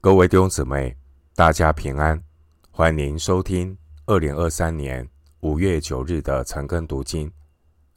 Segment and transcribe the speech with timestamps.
[0.00, 0.96] 各位弟兄姊妹，
[1.34, 2.22] 大家平安，
[2.70, 3.76] 欢迎收听
[4.06, 5.06] 二零二三年
[5.40, 7.28] 五月九日的晨更读经。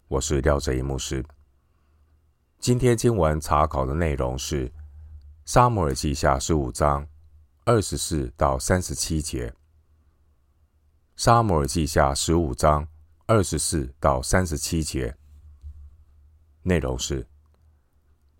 [0.07, 1.23] 我是廖哲一牧师。
[2.57, 4.67] 今天经文查考的内容是
[5.45, 7.07] 《撒母耳记下》十五章
[7.65, 9.49] 二十四到三十七节，
[11.15, 12.87] 《撒母耳记下》十五章
[13.27, 15.15] 二十四到三十七节
[16.63, 17.27] 内容是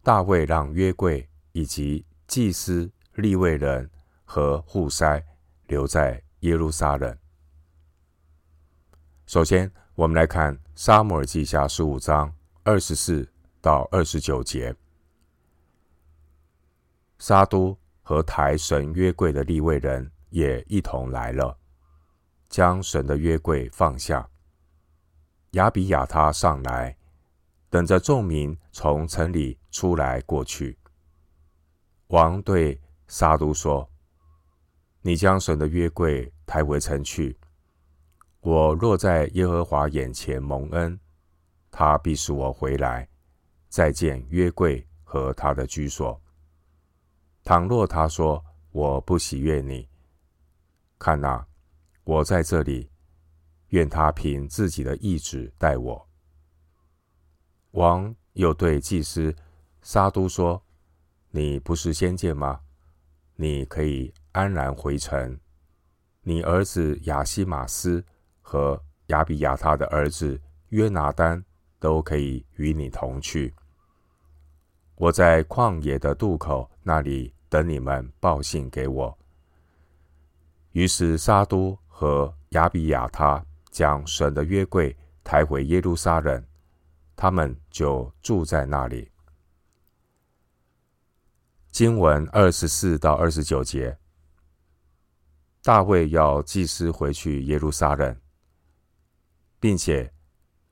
[0.01, 2.91] 大卫让约柜以及祭司。
[3.15, 3.89] 利未人
[4.23, 5.21] 和户筛
[5.67, 7.17] 留在耶路撒冷。
[9.25, 12.33] 首先，我们来看《撒母耳记下》十五章
[12.63, 13.29] 二十四
[13.59, 14.75] 到二十九节。
[17.19, 21.57] 撒督和台神约柜的利未人也一同来了，
[22.49, 24.27] 将神的约柜放下。
[25.51, 26.97] 亚比亚他上来，
[27.69, 30.77] 等着众民从城里出来过去。
[32.07, 32.81] 王对
[33.13, 33.91] 撒督说
[35.03, 37.37] ：“你将神的约柜抬回城去。
[38.39, 40.97] 我若在耶和华眼前蒙恩，
[41.69, 43.09] 他必使我回来，
[43.67, 46.19] 再见约柜和他的居所。
[47.43, 49.89] 倘若他说我不喜悦你，
[50.97, 51.45] 看哪，
[52.05, 52.89] 我在这里，
[53.71, 56.07] 愿他凭自己的意志待我。”
[57.71, 59.35] 王又对祭司
[59.81, 60.63] 撒督说
[61.31, 62.61] ：“你不是先见吗？”
[63.41, 65.35] 你可以安然回城，
[66.21, 68.05] 你儿子亚希马斯
[68.39, 70.39] 和亚比亚他的儿子
[70.69, 71.43] 约拿单
[71.79, 73.51] 都可以与你同去。
[74.93, 79.17] 我在旷野的渡口那里等你们报信给我。
[80.73, 86.45] 于是撒督和亚比亚他将神的约柜抬回耶路撒冷，
[87.15, 89.09] 他们就住在那里。
[91.71, 93.97] 经文二十四到二十九节，
[95.63, 98.13] 大卫要祭司回去耶路撒冷，
[99.57, 100.13] 并且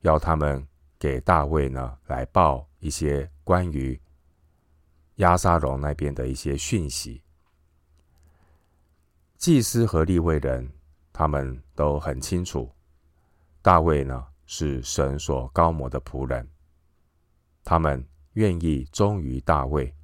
[0.02, 0.68] 要他们
[1.00, 4.00] 给大卫呢来报一些关于
[5.16, 7.24] 押沙龙那边的一些讯息。
[9.38, 10.70] 祭司和立位人
[11.14, 12.70] 他们都很清楚，
[13.62, 16.46] 大卫呢是神所膏摩的仆人，
[17.64, 19.96] 他们愿意忠于大卫。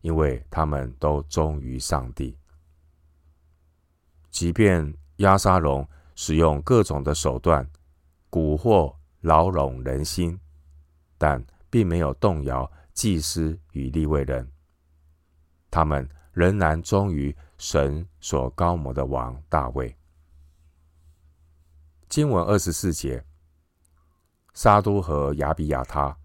[0.00, 2.38] 因为他们都忠于上帝，
[4.30, 7.68] 即便亚沙龙使用各种的手段
[8.30, 10.38] 蛊惑扰拢人心，
[11.18, 14.48] 但并没有动摇祭司与利未人，
[15.68, 19.96] 他们仍然忠于神所膏抹的王大卫。
[22.08, 23.24] 经文二十四节，
[24.54, 26.16] 撒督和亚比亚他，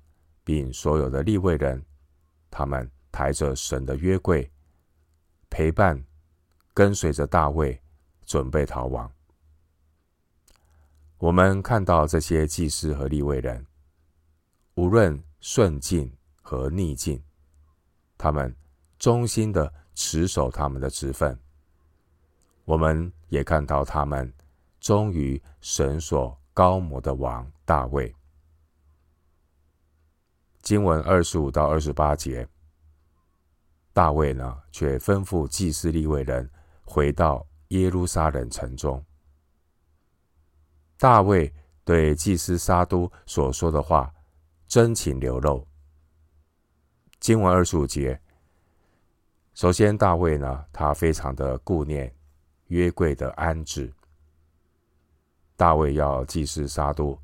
[0.43, 1.83] 并所有的利未人，
[2.51, 2.89] 他们。
[3.13, 4.51] 抬着神的约柜，
[5.47, 6.03] 陪伴
[6.73, 7.79] 跟随着大卫，
[8.25, 9.09] 准备逃亡。
[11.19, 13.65] 我们看到这些祭司和利未人，
[14.73, 17.23] 无论顺境和逆境，
[18.17, 18.53] 他们
[18.97, 21.39] 忠心的持守他们的职分。
[22.65, 24.33] 我们也看到他们
[24.79, 28.13] 忠于神所膏摩的王大卫。
[30.63, 32.47] 经文二十五到二十八节。
[33.93, 36.49] 大卫呢，却吩咐祭司利未人
[36.83, 39.05] 回到耶路撒冷城中。
[40.97, 41.53] 大卫
[41.85, 44.11] 对祭司撒督所说的话，
[44.67, 45.67] 真情流露。
[47.19, 48.19] 经文二十五节，
[49.53, 52.11] 首先大卫呢，他非常的顾念
[52.69, 53.93] 约柜的安置。
[55.55, 57.19] 大卫要祭司撒督，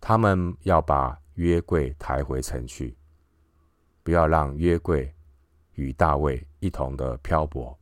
[0.00, 2.96] 他们要把约柜抬回城去，
[4.04, 5.12] 不要让约柜。
[5.74, 7.78] 与大卫一同的漂泊。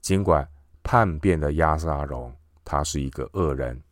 [0.00, 0.48] 尽管
[0.82, 2.34] 叛变的押沙龙，
[2.64, 3.82] 他是一个恶人，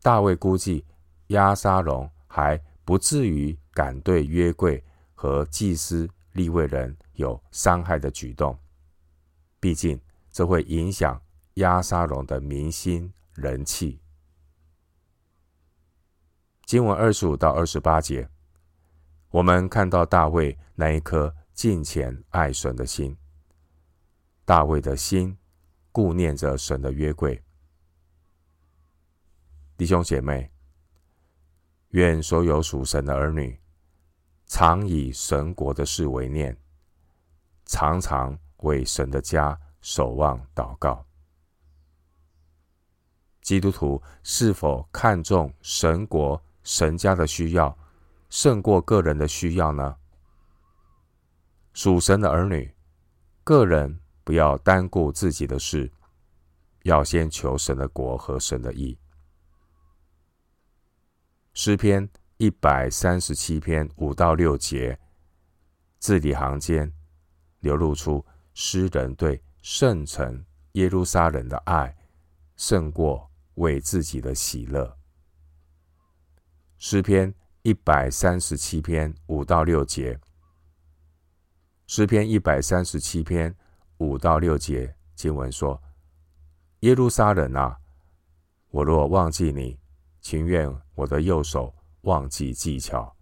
[0.00, 0.84] 大卫估计
[1.28, 4.82] 押沙龙还不至于敢对约柜
[5.14, 8.56] 和祭司利未人有伤害的举动。
[9.58, 10.00] 毕竟
[10.30, 11.20] 这会影响
[11.54, 14.00] 押沙龙的民心人气。
[16.64, 18.28] 经文二十五到二十八节。
[19.36, 23.14] 我们看到大卫那一颗敬虔爱神的心，
[24.46, 25.36] 大卫的心
[25.92, 27.44] 顾念着神的约柜。
[29.76, 30.50] 弟兄姐妹，
[31.88, 33.60] 愿所有属神的儿女
[34.46, 36.56] 常以神国的事为念，
[37.66, 41.04] 常常为神的家守望祷告。
[43.42, 47.76] 基督徒是否看重神国、神家的需要？
[48.36, 49.96] 胜过个人的需要呢？
[51.72, 52.70] 属神的儿女，
[53.42, 55.90] 个人不要单顾自己的事，
[56.82, 58.98] 要先求神的国和神的义。
[61.54, 62.06] 诗篇
[62.36, 65.00] 一百三十七篇五到六节，
[65.98, 66.92] 字里行间
[67.60, 68.22] 流露出
[68.52, 71.96] 诗人对圣城耶路撒冷的爱，
[72.56, 74.94] 胜过为自己的喜乐。
[76.76, 77.34] 诗篇
[77.66, 80.16] 一百三十七篇五到六节，
[81.88, 83.52] 诗篇一百三十七篇
[83.96, 85.82] 五到六节经文说
[86.82, 87.76] ：“耶路撒冷啊，
[88.70, 89.76] 我若忘记你，
[90.20, 93.12] 情愿我的右手忘记技巧；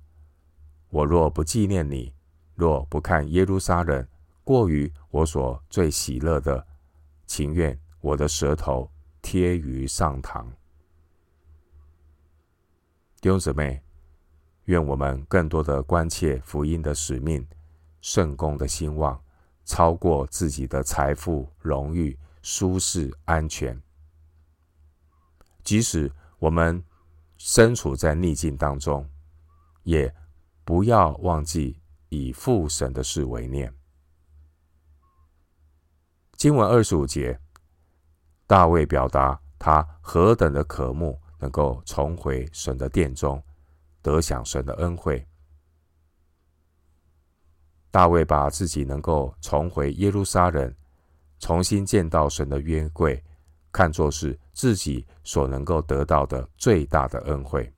[0.91, 2.15] 我若不纪念你，
[2.55, 4.07] 若不看耶路撒冷
[4.45, 6.67] 过于我所最喜乐的，
[7.27, 8.93] 情愿我的舌头
[9.23, 10.45] 贴于上膛。”
[13.23, 13.83] 弟兄姊妹，
[14.65, 17.47] 愿我们更多的关切福音的使命、
[18.01, 19.23] 圣工的兴旺，
[19.65, 23.81] 超过自己的财富、荣誉、舒适、安全。
[25.63, 26.83] 即使我们
[27.37, 29.09] 身处在逆境当中，
[29.83, 30.15] 也
[30.65, 33.73] 不要忘记以父神的事为念。
[36.37, 37.39] 经文二十五节，
[38.47, 41.21] 大卫表达他何等的渴慕。
[41.41, 43.43] 能够重回神的殿中，
[44.05, 45.27] 得享神的恩惠。
[47.91, 50.73] 大卫把自己能够重回耶路撒冷，
[51.39, 53.23] 重新见到神的约柜，
[53.73, 57.73] 看作是自己所能够得到的最大的恩惠，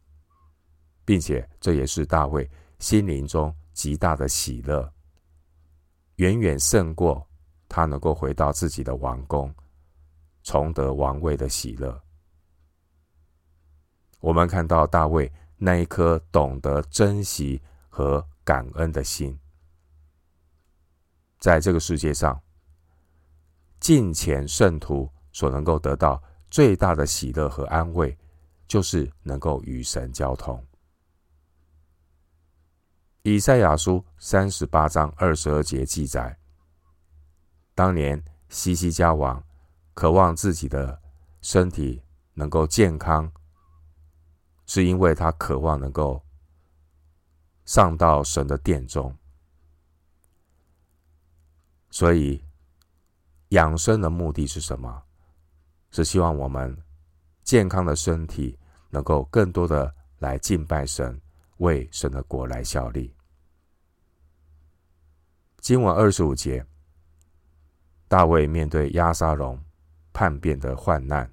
[1.04, 2.50] 并且这也是大卫
[2.80, 4.92] 心灵中极大的喜乐，
[6.16, 7.24] 远远胜过
[7.68, 9.54] 他能够回到自己的王宫，
[10.42, 12.02] 重得王位的喜乐。
[14.18, 19.38] 我们看到大卫那一颗懂得珍惜和感恩的心，
[21.38, 22.40] 在这个世界上，
[23.80, 28.16] 敬虔圣徒所能够得到最大的喜乐和安慰，
[28.68, 30.62] 就是能够与神交通。
[33.22, 36.38] 以赛亚书三十八章二十二节记载，
[37.74, 39.42] 当年西西家王
[39.94, 41.00] 渴望自己的
[41.40, 42.02] 身体
[42.34, 43.32] 能够健康。
[44.66, 46.22] 是因为他渴望能够
[47.64, 49.16] 上到神的殿中，
[51.90, 52.44] 所以
[53.50, 55.04] 养生的目的是什么？
[55.90, 56.76] 是希望我们
[57.42, 58.58] 健康的身体
[58.90, 61.20] 能够更多的来敬拜神，
[61.58, 63.14] 为神的国来效力。
[65.58, 66.66] 经文二十五节，
[68.08, 69.64] 大卫面对押沙龙
[70.12, 71.32] 叛变的患难，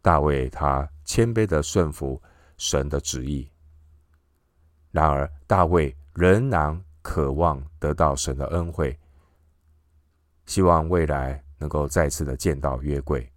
[0.00, 0.88] 大卫他。
[1.10, 2.22] 谦卑的顺服
[2.56, 3.50] 神的旨意。
[4.92, 8.96] 然而，大卫仍然渴望得到神的恩惠，
[10.46, 13.28] 希望未来能够再次的见到约柜，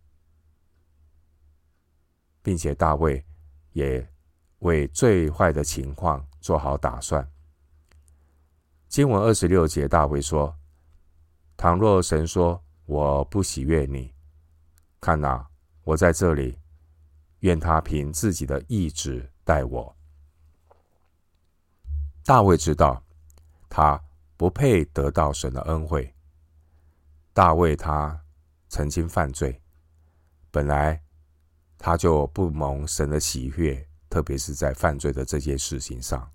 [2.43, 3.25] 并且大卫
[3.71, 4.07] 也
[4.59, 7.27] 为最坏的情况做好打算。
[8.87, 10.55] 经文二十六节，大卫说
[11.57, 14.13] ：“倘若神说我不喜悦你，
[15.01, 15.49] 看哪，
[15.83, 16.57] 我在这里。”
[17.43, 19.93] 愿他凭自己的意志待我。
[22.23, 23.03] 大卫知道
[23.67, 24.01] 他
[24.37, 26.15] 不配得到神的恩惠。
[27.33, 28.17] 大卫他
[28.69, 29.61] 曾经犯罪，
[30.51, 31.03] 本来
[31.77, 36.31] 他就不蒙神的喜悦，特别是在犯罪的这件事情上。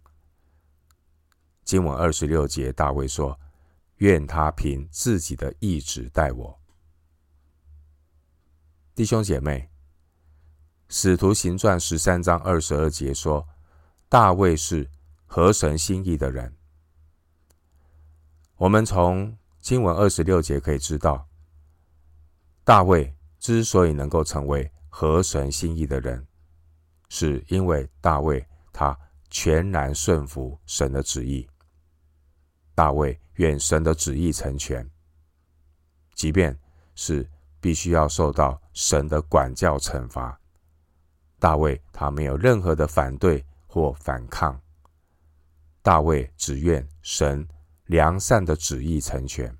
[1.64, 3.40] 经文二十六节，大卫说
[3.96, 6.57] ：“愿他凭自己的意志待我。”
[8.98, 9.70] 弟兄姐妹。
[10.88, 13.46] 使徒行传十三章二十二节说
[14.10, 14.90] ：“大卫是
[15.24, 16.52] 合神心意的人。”
[18.58, 21.28] 我们从经文二十六节可以知道，
[22.64, 26.26] 大卫之所以能够成为合神心意的人，
[27.08, 28.98] 是因为大卫他
[29.30, 31.48] 全然顺服神的旨意。
[32.74, 34.90] 大卫愿神的旨意成全，
[36.16, 36.58] 即便
[36.96, 40.40] 是必须要受到神的管教惩罚。
[41.40, 44.56] 大卫他没有任何的反对或反抗，
[45.82, 47.44] 大卫只愿神
[47.86, 49.52] 良善的旨意成全。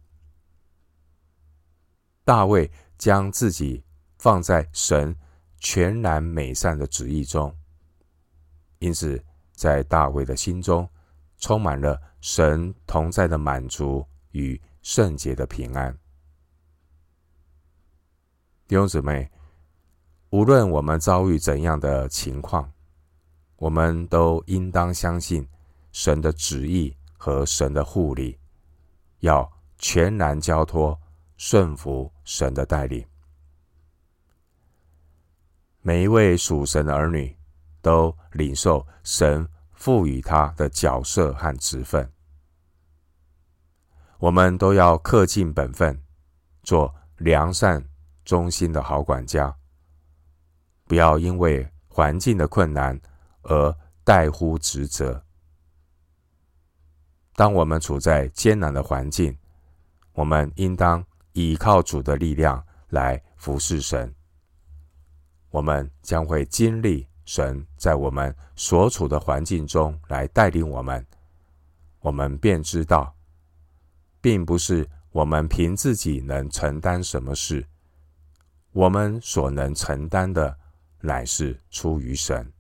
[2.25, 3.83] 大卫将自己
[4.19, 5.17] 放在神
[5.59, 7.53] 全然美善的旨意中，
[8.79, 9.21] 因此
[9.53, 10.89] 在大卫的心中
[11.39, 15.99] 充满了神同在的满足与圣洁的平安。
[18.69, 19.31] 弟兄姊妹。
[20.29, 22.71] 无论我们遭遇怎样的情况，
[23.57, 25.49] 我们都应当相信
[25.91, 28.39] 神的旨意和神的护理，
[29.21, 31.01] 要全然交托、
[31.39, 33.03] 顺服神的带领。
[35.81, 37.35] 每一位属神的儿女
[37.81, 42.13] 都领受神赋予他的角色和职分。
[44.19, 45.99] 我们都要恪尽本分，
[46.63, 47.88] 做良善、
[48.29, 49.57] 忠心的好管家。
[50.85, 53.01] 不要因为环境的困难
[53.41, 55.25] 而怠忽职责。
[57.35, 59.35] 当我们处在艰难的环境，
[60.13, 64.15] 我们应当倚靠主的力量来服侍神。
[65.49, 71.07] 我们将会经历神在我们所处的环境中来带领我们，
[72.01, 73.15] 我们便知道。
[74.21, 77.67] 并不是我们凭自己能承担什么事，
[78.73, 80.59] 我们所能承担的
[81.01, 82.53] 乃是出于神。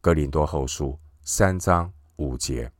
[0.00, 2.72] 格林多后书三章五节，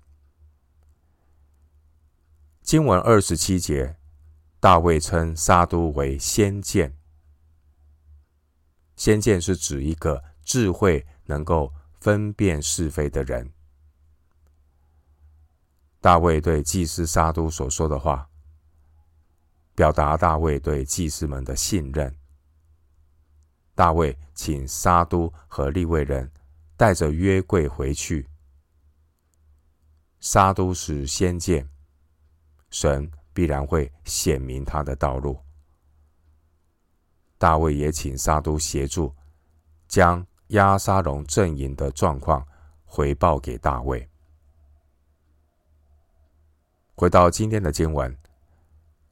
[2.62, 3.97] 经文二十七节，
[4.61, 6.97] 大卫称沙督为先见。
[8.97, 13.52] 先见是指一个智慧能够分辨是非的人。
[16.00, 18.28] 大卫对祭司沙督所说的话，
[19.75, 22.14] 表达大卫对祭司们的信任。
[23.75, 26.31] 大卫请撒督和利未人
[26.76, 28.28] 带着约柜回去。
[30.21, 31.69] 撒督是先见，
[32.71, 35.38] 神必然会显明他的道路。
[37.37, 39.12] 大卫也请撒督协助，
[39.88, 42.47] 将押沙龙阵营的状况
[42.85, 44.09] 回报给大卫。
[46.95, 48.11] 回到今天的经文，《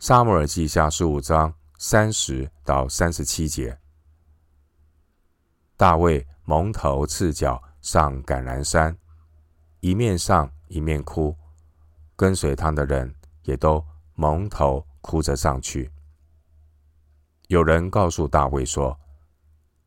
[0.04, 3.78] 撒母耳记下》十五章三十到三十七节，
[5.76, 8.98] 大卫蒙头赤脚上橄榄山，
[9.78, 11.36] 一面上一面哭，
[12.16, 13.80] 跟随他的人也都
[14.16, 15.88] 蒙头哭着上去。
[17.46, 18.98] 有人告诉大卫说，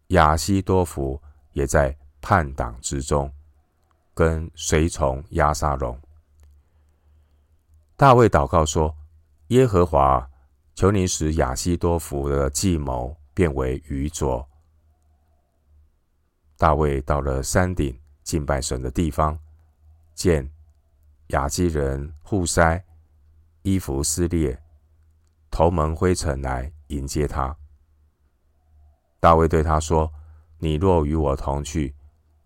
[0.08, 3.30] 亚希多弗也在叛党之中，
[4.14, 6.00] 跟随从押沙龙。
[7.98, 8.96] 大卫祷告说
[9.50, 10.30] ：“耶和华，
[10.74, 14.48] 求你使亚希多弗的计谋变为愚拙。”
[16.58, 19.38] 大卫到了山顶敬拜神的地方，
[20.14, 20.50] 见
[21.28, 22.82] 亚基人户筛
[23.62, 24.58] 衣服撕裂，
[25.52, 27.56] 头蒙灰尘来迎接他。
[29.20, 30.12] 大卫对他说
[30.58, 31.94] ：“你若与我同去，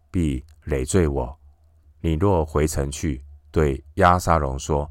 [0.09, 1.37] 必累赘我；
[2.01, 4.89] 你若回城去，对押沙龙说。”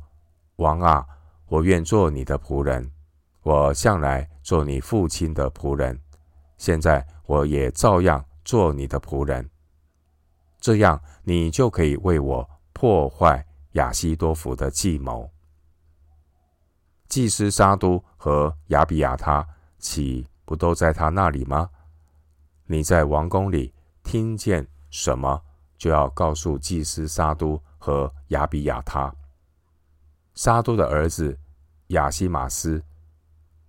[0.56, 1.06] 王啊，
[1.48, 2.90] 我愿做你的仆人，
[3.42, 5.98] 我向来做你父亲的仆人，
[6.58, 9.48] 现在我也照样做你的仆人。
[10.60, 15.30] 这样，你就可以为我破坏亚西多福的计谋。
[17.08, 19.46] 祭司撒都和亚比亚他
[19.78, 21.70] 岂不都在他那里吗？
[22.66, 25.42] 你在王宫里听见什么，
[25.78, 29.14] 就要告诉祭司撒都和亚比亚他。
[30.38, 31.36] 撒都的儿子
[31.88, 32.80] 亚西马斯、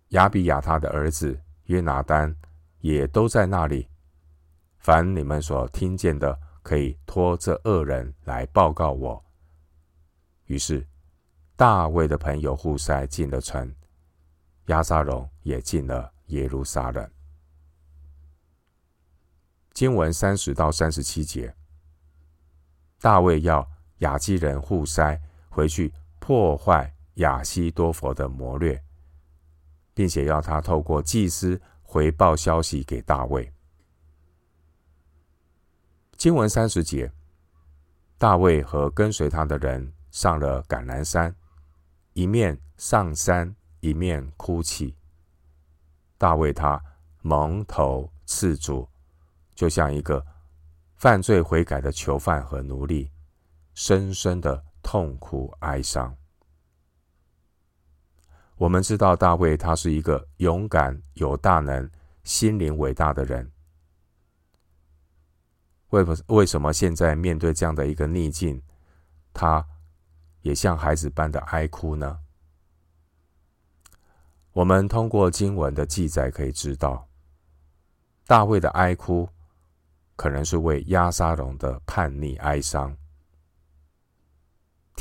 [0.09, 2.33] 亚比亚他的儿子约拿单
[2.81, 3.89] 也都在那里。
[4.77, 9.25] 凡你们所听见的，可以托这二人来报告我。
[10.45, 10.87] 于是
[11.55, 13.73] 大卫的朋友户筛进了城，
[14.67, 17.09] 押沙龙也进了耶路撒冷。
[19.73, 21.55] 经文三十到三十七节，
[23.01, 23.67] 大卫要
[23.99, 25.91] 亚基人户筛回去。
[26.29, 28.79] 破坏亚西多佛的谋略，
[29.95, 33.51] 并且要他透过祭司回报消息给大卫。
[36.17, 37.11] 经文三十节，
[38.19, 41.35] 大卫和跟随他的人上了橄榄山，
[42.13, 44.95] 一面上山一面哭泣。
[46.15, 46.79] 大卫他
[47.23, 48.87] 蒙头赤足，
[49.55, 50.23] 就像一个
[50.95, 53.09] 犯罪悔改的囚犯和奴隶，
[53.73, 56.15] 深深的痛苦哀伤。
[58.57, 61.89] 我们知道大卫他是一个勇敢、有大能、
[62.23, 63.51] 心灵伟大的人。
[65.89, 68.61] 为为什么现在面对这样的一个逆境，
[69.33, 69.65] 他
[70.41, 72.19] 也像孩子般的哀哭呢？
[74.51, 77.07] 我们通过经文的记载可以知道，
[78.27, 79.29] 大卫的哀哭
[80.15, 82.95] 可能是为押沙龙的叛逆哀伤。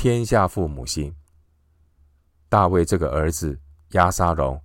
[0.01, 1.13] 天下父母心。
[2.47, 4.57] 大卫这个儿子押沙龙，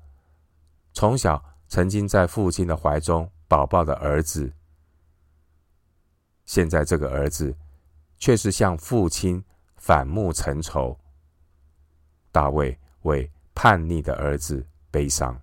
[0.92, 4.52] 从小曾经在父亲的怀中宝宝的儿子，
[6.44, 7.52] 现在这个儿子
[8.16, 9.44] 却是向父亲
[9.76, 10.96] 反目成仇。
[12.30, 15.36] 大卫为叛逆的儿子悲伤。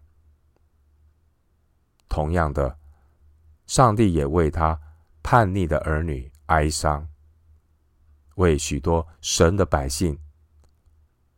[2.07, 2.77] 同样的，
[3.67, 4.79] 上帝也为他
[5.21, 7.05] 叛逆的儿女哀伤，
[8.35, 10.17] 为许多神的百姓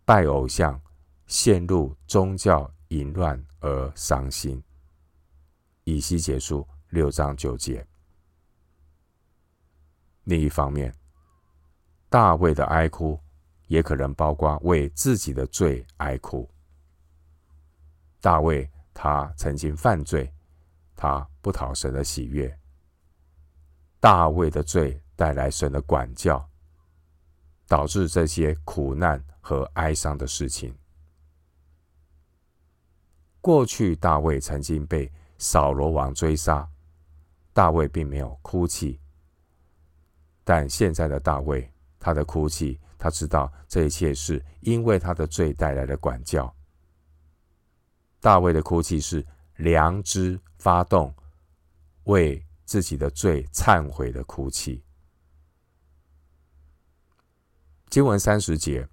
[0.05, 0.79] 拜偶像、
[1.27, 4.61] 陷入宗教淫乱而伤心。
[5.85, 7.85] 以西结束六章九节。
[10.23, 10.93] 另一方面，
[12.09, 13.19] 大卫的哀哭
[13.67, 16.49] 也可能包括为自己的罪哀哭。
[18.21, 20.31] 大卫他曾经犯罪，
[20.95, 22.57] 他不讨神的喜悦。
[23.99, 26.49] 大卫的罪带来神的管教，
[27.67, 30.75] 导致这些苦难和哀伤的事情。
[33.41, 36.67] 过去大卫曾经被扫罗王追杀，
[37.51, 38.99] 大卫并没有哭泣。
[40.45, 46.53] 但现在的大卫，他的哭泣，他知道这一切是因为他的罪带来的管教。
[48.21, 49.25] 大卫的哭泣是
[49.57, 51.13] 良知发动，
[52.05, 54.81] 为自己的罪忏悔的哭泣。
[57.93, 58.89] 经文三十节，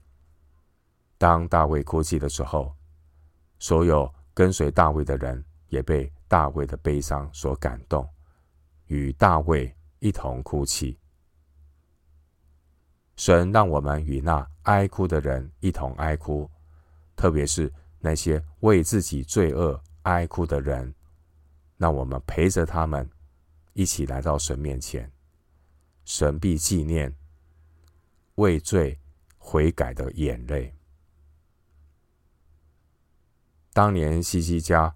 [1.16, 2.76] 当大卫哭泣的时候，
[3.58, 8.06] 所有跟随大卫的人也被大卫的悲伤所感动，
[8.88, 10.98] 与大卫一同哭泣。
[13.16, 16.46] 神让我们与那哀哭的人一同哀哭，
[17.16, 20.94] 特别是那些为自己罪恶哀哭的人，
[21.78, 23.08] 让我们陪着他们
[23.72, 25.10] 一起来到神面前，
[26.04, 27.10] 神必纪念
[28.40, 28.98] 畏罪
[29.38, 30.74] 悔改的眼泪。
[33.72, 34.94] 当年西西家，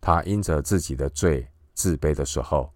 [0.00, 2.72] 他因着自己的罪自卑的时候，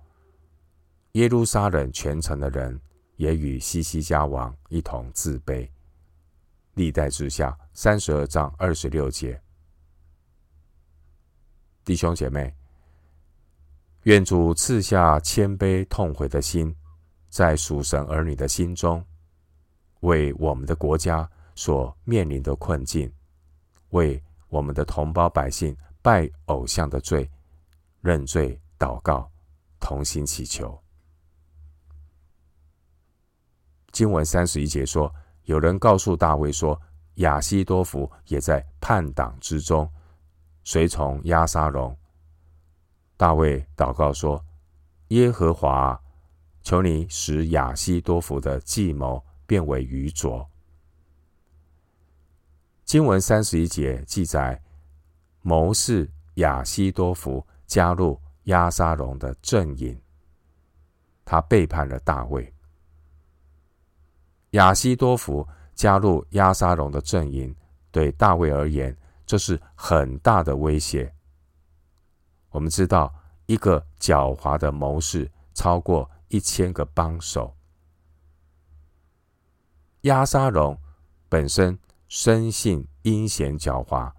[1.13, 2.81] 耶路撒冷全城的人。
[3.19, 5.69] 也与西西家王一同自卑。
[6.75, 9.43] 历代志下三十二章二十六节，
[11.85, 12.55] 弟兄姐妹，
[14.05, 16.73] 愿主赐下谦卑痛悔的心，
[17.29, 19.05] 在属神儿女的心中，
[20.01, 23.13] 为我们的国家所面临的困境，
[23.91, 27.29] 为我们的同胞百姓拜偶像的罪
[28.01, 29.31] 认罪祷告，
[29.81, 30.79] 同心祈求。
[33.91, 35.13] 经文三十一节说，
[35.45, 36.81] 有人告诉大卫说，
[37.17, 39.91] 亚希多弗也在叛党之中，
[40.63, 41.97] 随从押沙龙。
[43.17, 44.45] 大卫祷告说
[45.09, 46.01] ：“耶和华，
[46.63, 50.49] 求你使亚希多弗的计谋变为愚拙。”
[52.85, 54.63] 经文三十一节记载，
[55.43, 60.01] 谋士亚西多弗加入押沙龙的阵营，
[61.25, 62.55] 他背叛了大卫。
[64.53, 67.55] 亚西多弗加入押沙龙的阵营，
[67.91, 71.15] 对大卫而言，这是很大的威胁。
[72.49, 77.55] 我们知道，一个狡猾的谋士超过一千个帮手。
[80.09, 80.75] 押沙龙
[81.29, 84.11] 本身生性阴险狡猾，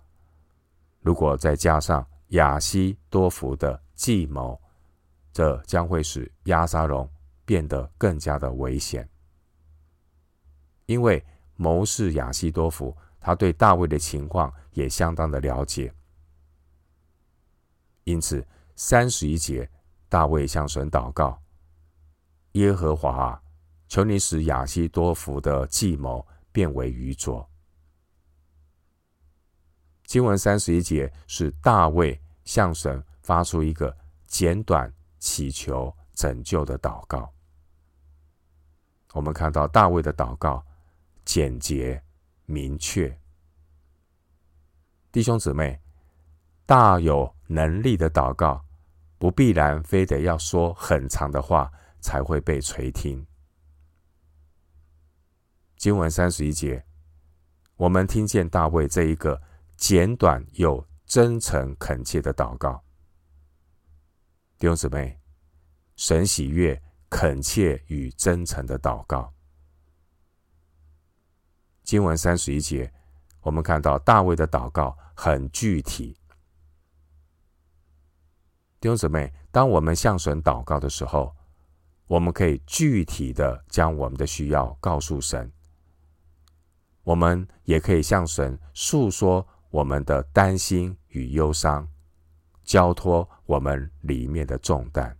[0.99, 4.61] 如果再加上亚西多弗的计谋，
[5.33, 7.09] 这将会使押沙龙
[7.43, 9.09] 变得更加的危险。
[10.85, 11.25] 因为
[11.55, 15.91] 谋士亚西多弗，他对大卫的情况也相当的了解，
[18.03, 19.67] 因此三十一节，
[20.07, 21.41] 大卫向神祷告
[22.53, 23.41] ：“耶和华啊，
[23.89, 27.45] 求你使亚西多福的计谋变为愚拙。”
[30.07, 33.93] 经文三十一节是大卫向神发出一个
[34.25, 37.29] 简短祈求拯救的祷告。
[39.11, 40.63] 我们看到大卫的祷告。
[41.25, 42.01] 简洁
[42.47, 43.15] 明确，
[45.11, 45.79] 弟兄姊妹，
[46.65, 48.65] 大有能力的祷告，
[49.19, 51.71] 不必然非得要说很长的话
[52.01, 53.23] 才会被垂听。
[55.79, 56.85] 经文三十一节，
[57.77, 59.41] 我们听见大卫这一个
[59.77, 62.83] 简短又真诚恳切的祷告。
[64.57, 65.17] 弟兄姊妹，
[65.95, 69.33] 神喜悦恳切与真诚的祷告。
[71.81, 72.93] 经文三十一节，
[73.39, 76.19] 我们看到大卫的祷告很具体。
[78.81, 81.33] 弟兄姊妹，当我们向神祷告的时候，
[82.07, 85.49] 我们可以具体的将我们的需要告诉神。
[87.09, 91.89] 我们也可以向神诉说我们的担心与忧伤，
[92.63, 95.17] 交托我们里面的重担。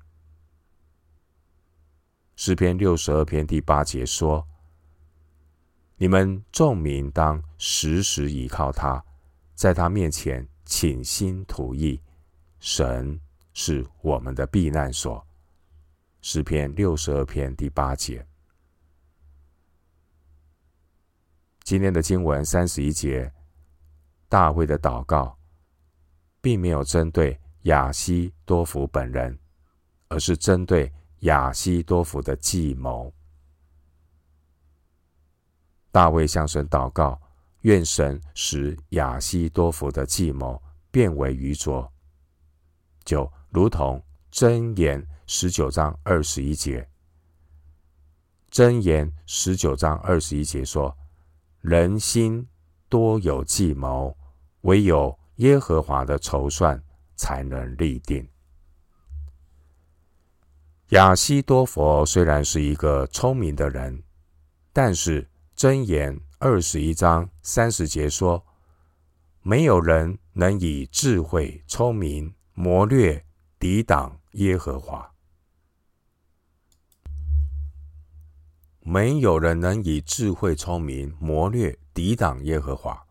[2.35, 4.45] 诗篇六十二篇第八节说。
[5.97, 9.03] 你们众民当时时倚靠他，
[9.55, 11.99] 在他面前倾心吐意。
[12.59, 13.19] 神
[13.55, 15.25] 是我们的避难所。
[16.21, 18.28] 诗篇六十二篇第八节。
[21.69, 23.31] 今天的经文三十一节，
[24.27, 25.37] 大卫的祷告，
[26.41, 29.37] 并没有针对亚西多弗本人，
[30.07, 33.13] 而是针对亚西多弗的计谋。
[35.91, 37.21] 大卫向神祷告，
[37.61, 41.87] 愿神使亚西多弗的计谋变为愚拙，
[43.05, 46.89] 就如同箴言十九章二十一节。
[48.49, 50.91] 箴言十九章二十一节说
[51.61, 52.47] ：“人心
[52.87, 54.15] 多有计谋，
[54.61, 56.83] 唯有耶和华的筹算
[57.15, 58.27] 才能立定。”
[60.89, 64.03] 亚西多佛虽然是一个聪明的人，
[64.71, 65.27] 但是。
[65.59, 68.45] 箴言二十一章三十节说
[69.43, 73.25] ：“没有人能以智慧、聪明、谋略
[73.59, 75.08] 抵挡耶和华。
[78.91, 83.05] 没有人能以智慧、聪明、谋略抵挡耶和华。”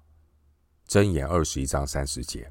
[0.88, 2.50] 箴言二十一章三十节。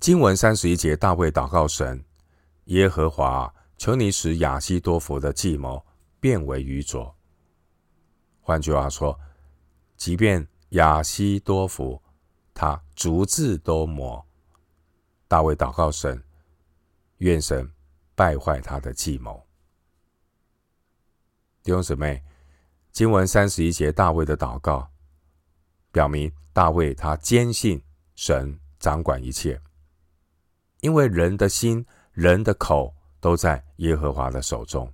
[0.00, 2.02] 经文三十一节，大卫祷告神
[2.64, 5.84] ：“耶和华，求你使亚希多弗的计谋。”
[6.18, 7.14] 变为愚拙。
[8.40, 9.20] 换句话说，
[9.98, 12.02] 即便亚希多弗
[12.54, 14.24] 他逐字都谋，
[15.28, 16.24] 大卫祷告神，
[17.18, 17.70] 愿神
[18.16, 19.47] 败坏他的计谋。
[21.68, 22.24] 弟兄姊妹，
[22.92, 24.88] 经文三十一节，大卫的祷告
[25.92, 29.60] 表明大卫他坚信神掌管一切，
[30.80, 34.90] 因为人的心、人的口都在耶和华的手中。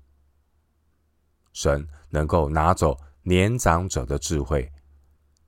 [1.53, 4.69] 神能够拿走年长者的智慧，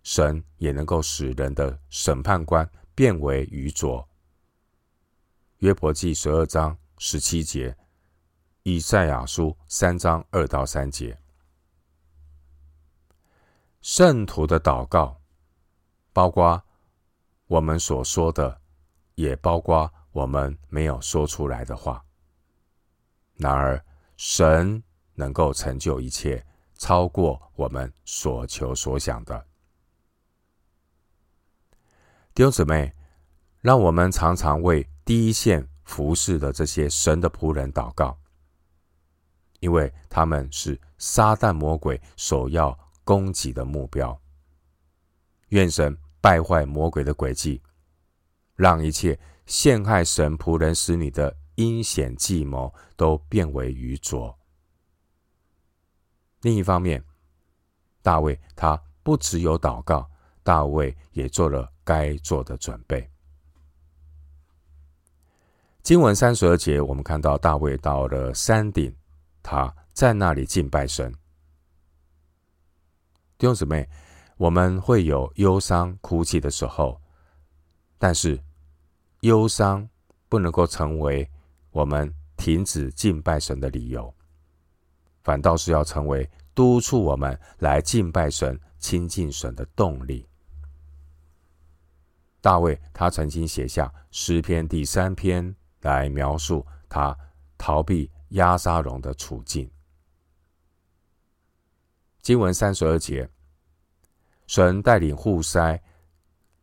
[0.04, 4.08] 神也能够使人的审判官变为愚拙。
[5.58, 7.76] 约伯记十二章十七节，
[8.68, 11.16] 以赛亚书三章二到三节。
[13.80, 15.20] 圣徒的祷告，
[16.12, 16.60] 包括
[17.46, 18.60] 我们所说的，
[19.14, 22.04] 也包括我们没有说出来的话。
[23.36, 23.80] 然而，
[24.16, 24.82] 神。
[25.18, 26.44] 能够成就一切，
[26.76, 29.46] 超过我们所求所想的。
[32.34, 32.92] 弟兄姊妹，
[33.62, 38.18] 让我们常常为第一线服侍的这些神的仆人祷告，
[39.66, 44.16] 因为他们是撒旦魔鬼首要攻击的目标。
[45.48, 47.60] 愿神败坏魔鬼的诡计，
[48.54, 54.38] 让一切陷害神仆人使女的阴险计谋都变为愚拙。
[56.42, 57.02] 另一方面，
[58.02, 60.08] 大卫他不只有祷告，
[60.44, 63.10] 大卫也做了该做的准备。
[65.82, 68.94] 经文三十二节，我们看到大卫到了山顶，
[69.48, 71.12] 他在那里敬拜神。
[73.38, 73.88] 弟兄姊妹，
[74.36, 77.00] 我们会有忧伤、哭泣的时候，
[77.96, 78.42] 但是
[79.20, 79.88] 忧伤
[80.28, 81.30] 不能够成为
[81.70, 84.12] 我们停止敬拜神的理由。
[85.22, 90.26] 反倒是要成为督促我们来敬拜神、亲近神的动力。
[92.40, 97.16] 大卫他曾经写下诗篇第三篇来描述他
[97.56, 99.70] 逃避押沙龙的处境。
[102.20, 103.28] 经文三十二节，
[104.46, 105.80] 神带领户筛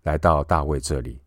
[0.02, 1.22] 来到大卫这里。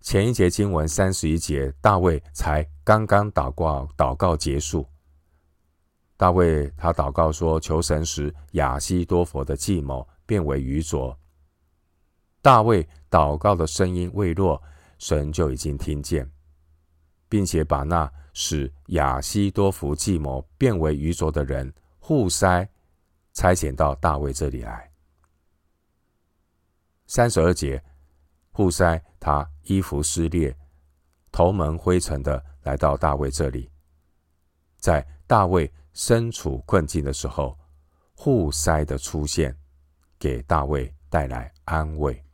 [0.00, 4.86] 前一节经文三十一节，大卫才刚刚祷告，祷告结束。
[6.16, 11.18] 大卫他祷告说：“求神使亚希多弗的计谋变为愚拙。”
[12.40, 14.62] 大卫祷告的声音未落，
[14.98, 16.30] 神就已经听见，
[17.28, 22.68] 并且把那使亚西多弗计谋变为愚拙的人户筛
[23.32, 24.90] 差遣到大卫这里来。
[27.06, 27.82] 三十二节。
[28.52, 30.56] 户筛他衣服撕裂，
[31.30, 33.70] 头蒙灰尘的来到大卫这里，
[34.78, 37.58] 在大卫身处困境的时候，
[38.14, 39.54] 户筛的出现
[40.18, 42.24] 给大卫带来安慰。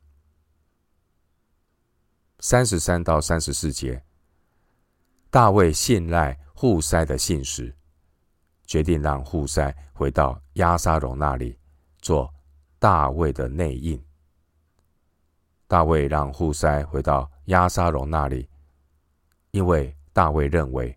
[2.39, 4.01] 三十三到三十四节，
[5.33, 7.75] 大卫信赖户筛的信使，
[8.67, 11.59] 决定让户筛回到押沙龙那里
[12.03, 12.31] 做
[12.79, 13.99] 大卫的内应。
[15.67, 18.47] 大卫让户筛回到押沙龙那里，
[19.53, 20.95] 因为大卫认为，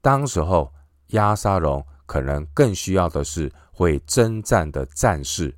[0.00, 0.72] 当时候
[1.08, 5.52] 押沙龙可能更需要的是会征战的战士，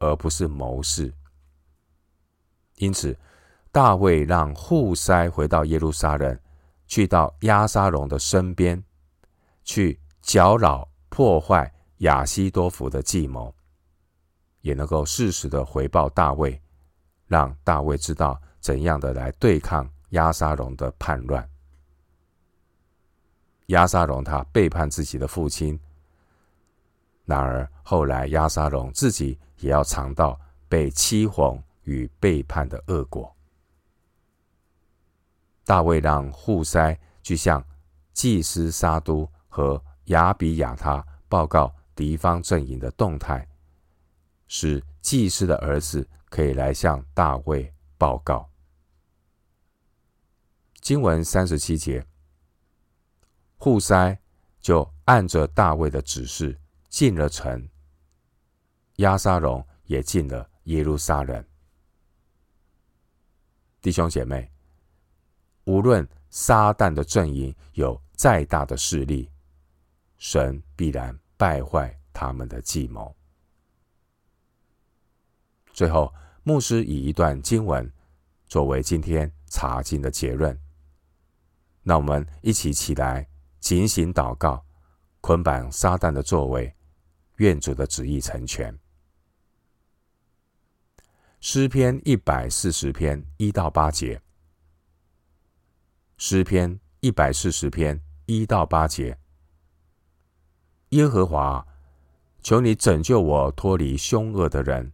[0.00, 1.14] 而不是谋士。
[2.78, 3.16] 因此，
[3.70, 6.36] 大卫让户筛回到耶路撒冷，
[6.90, 8.82] 去到押沙龙的身边，
[9.62, 13.54] 去搅扰破坏亚西多弗的计谋，
[14.62, 16.60] 也能够适时的回报大卫，
[17.28, 21.48] 让大卫知道怎样的来对抗押沙龙的叛乱。
[23.66, 25.78] 押沙龙他背叛自己的父亲，
[27.24, 30.36] 然而后来押沙龙自己也要尝到
[30.68, 33.32] 被欺哄与背叛的恶果。
[35.70, 37.64] 大卫让户筛去向
[38.12, 43.48] 祭司沙都和亚比亚他报告敌方阵营的动态，
[44.48, 48.50] 使祭司的儿子可以来向大卫报告。
[50.80, 52.04] 经文三十七节，
[53.56, 54.18] 户筛
[54.58, 57.68] 就按着大卫的指示进了城，
[58.96, 61.44] 押沙龙也进了耶路撒冷。
[63.80, 64.50] 弟兄姐妹。
[65.64, 69.30] 无论撒旦的阵营有再大的势力，
[70.16, 73.14] 神必然败坏他们的计谋。
[75.72, 77.90] 最后，牧师以一段经文
[78.46, 80.58] 作为今天查经的结论。
[81.82, 83.26] 那我们一起起来，
[83.60, 84.64] 警醒祷告，
[85.20, 86.74] 捆绑撒旦的作为，
[87.36, 88.76] 愿主的旨意成全。
[91.40, 94.20] 诗篇一百四十篇一到八节。
[96.22, 99.18] 诗篇一百四十篇一到八节：
[100.90, 101.66] 耶和华，
[102.42, 104.92] 求你拯救我脱离凶恶的人，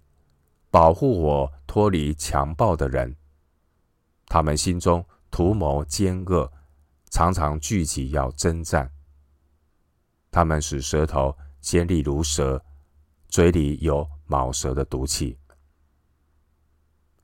[0.71, 3.17] 保护我脱离强暴的人。
[4.27, 6.53] 他们心中图谋奸恶，
[7.11, 8.89] 常常聚集要征战。
[10.31, 12.65] 他们使舌头尖利如蛇，
[13.27, 15.37] 嘴里有蟒蛇的毒气。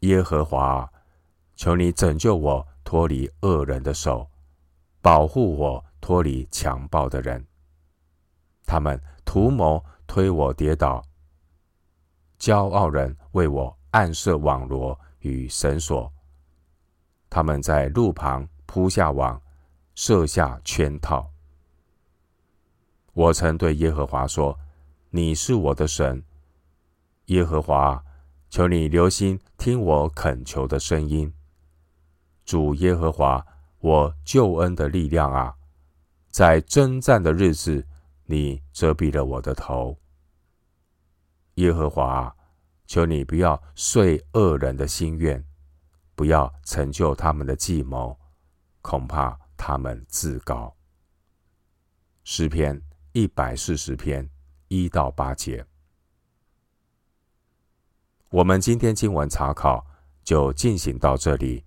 [0.00, 0.92] 耶和华，
[1.54, 2.66] 求你拯救我。
[2.84, 4.28] 脱离恶人的手，
[5.00, 7.46] 保护我脱离强暴的人。
[8.64, 11.02] 他们图谋推我跌倒，
[12.38, 16.12] 骄傲人为我暗设网罗与绳索。
[17.28, 19.40] 他们在路旁铺下网，
[19.94, 21.28] 设下圈套。
[23.14, 24.58] 我曾对耶和华说
[25.10, 26.22] ：“你是我的神，
[27.26, 28.02] 耶和华，
[28.48, 31.32] 求你留心听我恳求的声音。”
[32.44, 33.46] 主耶和华，
[33.78, 35.56] 我救恩的力量啊，
[36.30, 37.86] 在征战的日子，
[38.24, 39.98] 你遮蔽了我的头。
[41.54, 42.36] 耶和华啊，
[42.86, 45.44] 求你不要遂恶人的心愿，
[46.14, 48.18] 不要成就他们的计谋，
[48.80, 50.74] 恐怕他们自高。
[52.24, 52.80] 诗篇
[53.12, 54.28] 一百四十篇
[54.68, 55.64] 一到八节。
[58.30, 59.86] 我们今天经文查考
[60.24, 61.64] 就进行到这里。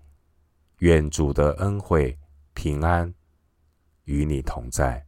[0.86, 2.16] 愿主的恩惠
[2.54, 3.12] 平安
[4.04, 5.05] 与你同在。